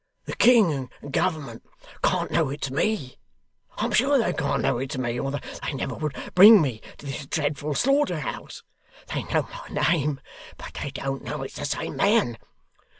'The 0.25 0.35
King 0.37 0.89
and 1.03 1.13
Government 1.13 1.63
can't 2.03 2.31
know 2.31 2.49
it's 2.49 2.71
me; 2.71 3.19
I'm 3.77 3.91
sure 3.91 4.17
they 4.17 4.33
can't 4.33 4.63
know 4.63 4.79
it's 4.79 4.97
me; 4.97 5.19
or 5.19 5.29
they 5.29 5.73
never 5.75 5.93
would 5.93 6.15
bring 6.33 6.59
me 6.59 6.81
to 6.97 7.05
this 7.05 7.27
dreadful 7.27 7.75
slaughterhouse. 7.75 8.63
They 9.13 9.21
know 9.25 9.47
my 9.69 9.79
name, 9.91 10.19
but 10.57 10.73
they 10.81 10.89
don't 10.89 11.23
know 11.23 11.43
it's 11.43 11.57
the 11.59 11.65
same 11.65 11.97
man. 11.97 12.39